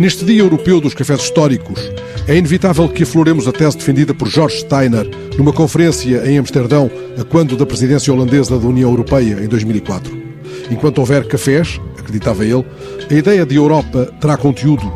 Neste 0.00 0.24
Dia 0.24 0.40
Europeu 0.40 0.80
dos 0.80 0.94
Cafés 0.94 1.20
Históricos, 1.20 1.78
é 2.26 2.34
inevitável 2.34 2.88
que 2.88 3.02
afloremos 3.02 3.46
a 3.46 3.52
tese 3.52 3.76
defendida 3.76 4.14
por 4.14 4.28
George 4.28 4.60
Steiner 4.60 5.06
numa 5.36 5.52
conferência 5.52 6.26
em 6.26 6.38
Amsterdão, 6.38 6.90
a 7.20 7.22
quando 7.22 7.54
da 7.54 7.66
presidência 7.66 8.10
holandesa 8.10 8.58
da 8.58 8.66
União 8.66 8.88
Europeia, 8.88 9.44
em 9.44 9.46
2004. 9.46 10.10
Enquanto 10.70 11.00
houver 11.00 11.28
cafés, 11.28 11.78
acreditava 11.98 12.46
ele, 12.46 12.64
a 13.10 13.12
ideia 13.12 13.44
de 13.44 13.56
Europa 13.56 14.10
terá 14.18 14.38
conteúdo. 14.38 14.90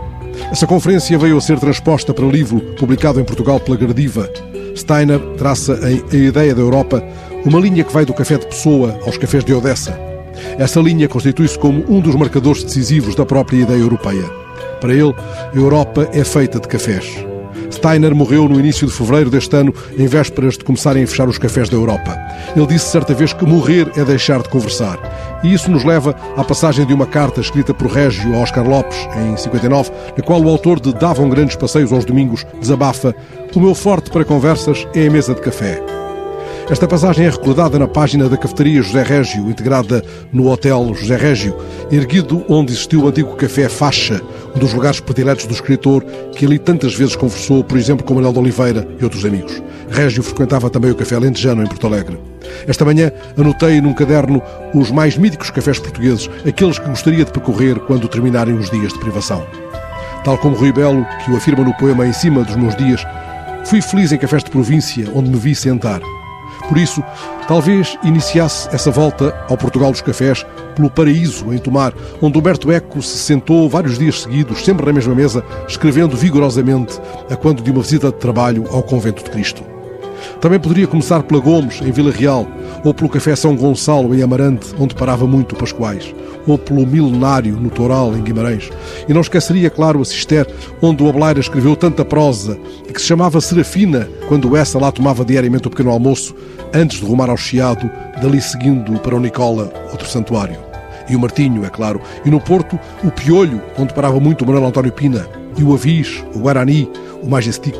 Essa 0.50 0.66
conferência 0.66 1.18
veio 1.18 1.36
a 1.36 1.40
ser 1.42 1.60
transposta 1.60 2.14
para 2.14 2.24
livro 2.24 2.60
publicado 2.78 3.20
em 3.20 3.24
Portugal 3.24 3.60
pela 3.60 3.76
Gradiva. 3.76 4.26
Steiner 4.74 5.20
traça 5.36 5.78
em 5.86 6.02
A 6.10 6.28
Ideia 6.28 6.54
da 6.54 6.62
Europa 6.62 7.04
uma 7.44 7.60
linha 7.60 7.84
que 7.84 7.92
vai 7.92 8.06
do 8.06 8.14
café 8.14 8.38
de 8.38 8.46
Pessoa 8.46 8.98
aos 9.04 9.18
cafés 9.18 9.44
de 9.44 9.52
Odessa. 9.52 10.00
Essa 10.58 10.80
linha 10.80 11.06
constitui-se 11.08 11.58
como 11.58 11.84
um 11.94 12.00
dos 12.00 12.14
marcadores 12.14 12.64
decisivos 12.64 13.14
da 13.14 13.26
própria 13.26 13.58
ideia 13.58 13.80
europeia. 13.80 14.43
Para 14.84 14.92
ele, 14.92 15.14
a 15.50 15.56
Europa 15.56 16.10
é 16.12 16.22
feita 16.22 16.60
de 16.60 16.68
cafés. 16.68 17.06
Steiner 17.72 18.14
morreu 18.14 18.46
no 18.46 18.60
início 18.60 18.86
de 18.86 18.92
fevereiro 18.92 19.30
deste 19.30 19.56
ano, 19.56 19.72
em 19.96 20.06
vésperas 20.06 20.58
de 20.58 20.64
começarem 20.64 21.02
a 21.02 21.06
fechar 21.06 21.26
os 21.26 21.38
cafés 21.38 21.70
da 21.70 21.76
Europa. 21.78 22.14
Ele 22.54 22.66
disse 22.66 22.90
certa 22.90 23.14
vez 23.14 23.32
que 23.32 23.46
morrer 23.46 23.90
é 23.96 24.04
deixar 24.04 24.42
de 24.42 24.50
conversar. 24.50 25.40
E 25.42 25.54
isso 25.54 25.70
nos 25.70 25.84
leva 25.84 26.14
à 26.36 26.44
passagem 26.44 26.84
de 26.84 26.92
uma 26.92 27.06
carta 27.06 27.40
escrita 27.40 27.72
por 27.72 27.86
Régio 27.90 28.34
a 28.34 28.40
Oscar 28.40 28.68
Lopes, 28.68 28.98
em 29.26 29.34
59, 29.38 29.90
na 30.18 30.22
qual 30.22 30.42
o 30.42 30.50
autor 30.50 30.78
de 30.78 30.92
Davam 30.92 31.30
Grandes 31.30 31.56
Passeios 31.56 31.90
aos 31.90 32.04
Domingos 32.04 32.44
desabafa: 32.60 33.14
O 33.54 33.60
meu 33.60 33.74
forte 33.74 34.10
para 34.10 34.22
conversas 34.22 34.86
é 34.94 35.06
a 35.06 35.10
mesa 35.10 35.34
de 35.34 35.40
café. 35.40 36.03
Esta 36.70 36.88
passagem 36.88 37.26
é 37.26 37.30
recordada 37.30 37.78
na 37.78 37.86
página 37.86 38.26
da 38.26 38.38
cafetaria 38.38 38.80
José 38.80 39.02
Régio, 39.02 39.50
integrada 39.50 40.02
no 40.32 40.50
Hotel 40.50 40.94
José 40.94 41.14
Régio, 41.14 41.54
erguido 41.92 42.42
onde 42.48 42.72
existiu 42.72 43.02
o 43.02 43.08
antigo 43.08 43.36
Café 43.36 43.68
Faixa, 43.68 44.22
um 44.56 44.58
dos 44.58 44.72
lugares 44.72 44.98
prediletos 44.98 45.44
do 45.44 45.52
escritor, 45.52 46.02
que 46.34 46.46
ali 46.46 46.58
tantas 46.58 46.94
vezes 46.94 47.16
conversou, 47.16 47.62
por 47.62 47.76
exemplo, 47.76 48.02
com 48.02 48.14
Manuel 48.14 48.32
de 48.32 48.38
Oliveira 48.38 48.88
e 48.98 49.04
outros 49.04 49.26
amigos. 49.26 49.62
Régio 49.90 50.22
frequentava 50.22 50.70
também 50.70 50.90
o 50.90 50.94
Café 50.94 51.18
Lentejano, 51.18 51.62
em 51.62 51.66
Porto 51.66 51.86
Alegre. 51.86 52.18
Esta 52.66 52.82
manhã 52.82 53.12
anotei 53.36 53.82
num 53.82 53.92
caderno 53.92 54.42
os 54.72 54.90
mais 54.90 55.18
míticos 55.18 55.50
cafés 55.50 55.78
portugueses, 55.78 56.30
aqueles 56.48 56.78
que 56.78 56.88
gostaria 56.88 57.26
de 57.26 57.32
percorrer 57.32 57.78
quando 57.80 58.08
terminarem 58.08 58.54
os 58.54 58.70
dias 58.70 58.94
de 58.94 58.98
privação. 59.00 59.46
Tal 60.24 60.38
como 60.38 60.56
Rui 60.56 60.72
Belo, 60.72 61.06
que 61.22 61.30
o 61.30 61.36
afirma 61.36 61.62
no 61.62 61.74
poema 61.74 62.06
Em 62.06 62.12
Cima 62.14 62.42
dos 62.42 62.56
Meus 62.56 62.74
Dias, 62.74 63.04
fui 63.66 63.82
feliz 63.82 64.12
em 64.12 64.18
cafés 64.18 64.42
de 64.42 64.50
província, 64.50 65.06
onde 65.14 65.28
me 65.28 65.36
vi 65.36 65.54
sentar. 65.54 66.00
Por 66.68 66.78
isso, 66.78 67.02
talvez 67.46 67.98
iniciasse 68.02 68.68
essa 68.74 68.90
volta 68.90 69.34
ao 69.48 69.56
Portugal 69.56 69.90
dos 69.90 70.00
Cafés 70.00 70.44
pelo 70.74 70.90
paraíso 70.90 71.52
em 71.52 71.58
Tomar, 71.58 71.92
onde 72.20 72.38
Humberto 72.38 72.72
Eco 72.72 73.02
se 73.02 73.18
sentou 73.18 73.68
vários 73.68 73.98
dias 73.98 74.22
seguidos, 74.22 74.64
sempre 74.64 74.86
na 74.86 74.92
mesma 74.92 75.14
mesa, 75.14 75.44
escrevendo 75.68 76.16
vigorosamente 76.16 76.98
a 77.30 77.36
quando 77.36 77.62
de 77.62 77.70
uma 77.70 77.82
visita 77.82 78.08
de 78.08 78.16
trabalho 78.16 78.64
ao 78.70 78.82
Convento 78.82 79.22
de 79.22 79.30
Cristo. 79.30 79.62
Também 80.40 80.58
poderia 80.58 80.86
começar 80.86 81.22
pela 81.22 81.40
Gomes, 81.40 81.80
em 81.82 81.92
Vila 81.92 82.10
Real, 82.10 82.46
ou 82.82 82.94
pelo 82.94 83.10
Café 83.10 83.36
São 83.36 83.54
Gonçalo, 83.54 84.14
em 84.14 84.22
Amarante, 84.22 84.74
onde 84.78 84.94
parava 84.94 85.26
muito 85.26 85.54
Pascoais, 85.54 86.14
ou 86.46 86.58
pelo 86.58 86.86
Milenário, 86.86 87.56
no 87.56 87.70
Toral, 87.70 88.14
em 88.16 88.22
Guimarães. 88.22 88.70
E 89.08 89.12
não 89.12 89.20
esqueceria, 89.20 89.70
claro, 89.70 90.00
a 90.00 90.04
Cister, 90.04 90.46
onde 90.80 91.02
o 91.02 91.08
Abeleira 91.08 91.40
escreveu 91.40 91.74
tanta 91.76 92.04
prosa, 92.04 92.58
e 92.88 92.92
que 92.92 93.00
se 93.00 93.06
chamava 93.06 93.40
Serafina, 93.40 94.08
quando 94.28 94.56
essa 94.56 94.78
lá 94.78 94.92
tomava 94.92 95.24
diariamente 95.24 95.66
o 95.66 95.70
pequeno 95.70 95.90
almoço, 95.90 96.34
antes 96.72 97.00
de 97.00 97.06
rumar 97.06 97.30
ao 97.30 97.36
Chiado, 97.36 97.90
dali 98.20 98.40
seguindo 98.40 98.98
para 99.00 99.16
o 99.16 99.20
Nicola, 99.20 99.72
outro 99.90 100.08
santuário. 100.08 100.56
E 101.08 101.14
o 101.14 101.20
Martinho, 101.20 101.64
é 101.64 101.68
claro. 101.68 102.00
E 102.24 102.30
no 102.30 102.40
Porto, 102.40 102.78
o 103.02 103.10
Piolho, 103.10 103.60
onde 103.78 103.92
parava 103.92 104.18
muito 104.18 104.42
o 104.42 104.46
Manuel 104.46 104.66
António 104.66 104.92
Pina. 104.92 105.26
E 105.56 105.62
o 105.62 105.74
Avis, 105.74 106.24
o 106.34 106.38
Guarani, 106.38 106.90
o 107.22 107.28
Majestic. 107.28 107.76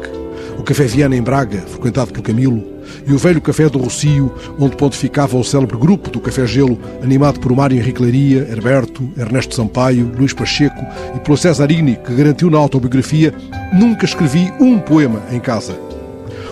O 0.58 0.62
Café 0.62 0.84
Viana 0.84 1.16
em 1.16 1.22
Braga, 1.22 1.60
frequentado 1.62 2.12
por 2.12 2.22
Camilo. 2.22 2.62
E 3.06 3.12
o 3.12 3.18
velho 3.18 3.40
Café 3.40 3.68
do 3.68 3.78
Rocio, 3.78 4.32
onde 4.58 4.76
pontificava 4.76 5.36
o 5.36 5.44
célebre 5.44 5.76
grupo 5.76 6.10
do 6.10 6.20
Café 6.20 6.46
Gelo, 6.46 6.78
animado 7.02 7.40
por 7.40 7.54
Mário 7.54 7.76
Henrique 7.76 8.02
Leiria, 8.02 8.46
Herberto, 8.50 9.08
Ernesto 9.16 9.54
Sampaio, 9.54 10.12
Luís 10.16 10.32
Pacheco 10.32 10.84
e 11.14 11.20
pelo 11.20 11.36
Cesarini, 11.36 11.96
que 11.96 12.14
garantiu 12.14 12.50
na 12.50 12.58
autobiografia 12.58 13.34
Nunca 13.74 14.04
escrevi 14.04 14.52
um 14.60 14.78
poema 14.78 15.20
em 15.32 15.40
casa. 15.40 15.76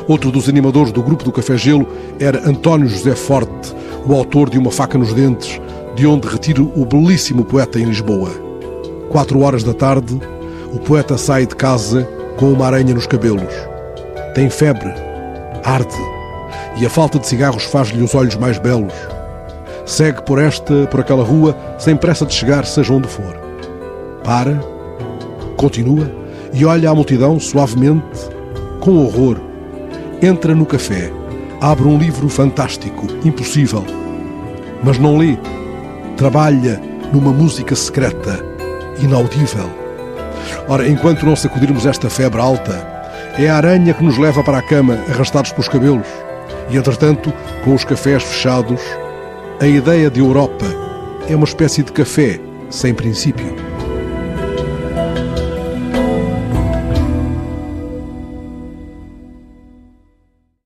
Outro 0.08 0.32
dos 0.32 0.48
animadores 0.48 0.90
do 0.90 1.02
grupo 1.02 1.22
do 1.22 1.30
Café 1.30 1.56
Gelo 1.56 1.86
era 2.18 2.48
António 2.48 2.88
José 2.88 3.14
Forte, 3.14 3.72
o 4.04 4.12
autor 4.12 4.50
de 4.50 4.58
Uma 4.58 4.72
Faca 4.72 4.98
nos 4.98 5.14
Dentes, 5.14 5.60
de 5.94 6.04
onde 6.04 6.26
retiro 6.26 6.72
o 6.74 6.84
belíssimo 6.84 7.44
poeta 7.44 7.78
em 7.78 7.84
Lisboa. 7.84 8.30
Quatro 9.08 9.40
horas 9.40 9.62
da 9.62 9.72
tarde, 9.72 10.20
o 10.72 10.80
poeta 10.80 11.16
sai 11.16 11.46
de 11.46 11.54
casa 11.54 12.08
com 12.36 12.52
uma 12.52 12.66
aranha 12.66 12.92
nos 12.92 13.06
cabelos. 13.06 13.71
Tem 14.34 14.48
febre, 14.48 14.92
arde, 15.64 15.94
e 16.80 16.86
a 16.86 16.90
falta 16.90 17.18
de 17.18 17.26
cigarros 17.26 17.64
faz-lhe 17.64 18.02
os 18.02 18.14
olhos 18.14 18.36
mais 18.36 18.58
belos. 18.58 18.94
Segue 19.84 20.22
por 20.22 20.40
esta, 20.40 20.86
por 20.86 21.00
aquela 21.00 21.24
rua, 21.24 21.56
sem 21.78 21.96
pressa 21.96 22.24
de 22.24 22.32
chegar, 22.32 22.64
seja 22.64 22.92
onde 22.92 23.08
for. 23.08 23.38
Para, 24.24 24.58
continua 25.56 26.10
e 26.52 26.64
olha 26.64 26.90
a 26.90 26.94
multidão 26.94 27.38
suavemente, 27.38 28.06
com 28.80 28.96
horror 29.04 29.52
entra 30.22 30.54
no 30.54 30.64
café, 30.64 31.12
abre 31.60 31.88
um 31.88 31.98
livro 31.98 32.28
fantástico, 32.28 33.06
impossível, 33.24 33.84
mas 34.84 34.96
não 34.96 35.18
lê. 35.18 35.36
Trabalha 36.16 36.80
numa 37.12 37.32
música 37.32 37.74
secreta, 37.74 38.38
inaudível. 39.02 39.68
Ora, 40.68 40.88
enquanto 40.88 41.26
não 41.26 41.34
sacudirmos 41.34 41.86
esta 41.86 42.08
febre 42.08 42.40
alta, 42.40 42.91
é 43.38 43.48
a 43.48 43.56
aranha 43.56 43.94
que 43.94 44.04
nos 44.04 44.18
leva 44.18 44.42
para 44.42 44.58
a 44.58 44.62
cama, 44.62 44.98
arrastados 45.08 45.52
pelos 45.52 45.68
cabelos. 45.68 46.06
E, 46.70 46.76
entretanto, 46.76 47.32
com 47.64 47.74
os 47.74 47.84
cafés 47.84 48.22
fechados, 48.22 48.80
a 49.60 49.66
ideia 49.66 50.10
de 50.10 50.20
Europa 50.20 50.66
é 51.28 51.34
uma 51.34 51.44
espécie 51.44 51.82
de 51.82 51.92
café 51.92 52.38
sem 52.70 52.94
princípio. 52.94 53.71